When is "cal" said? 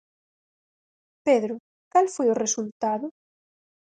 1.91-2.07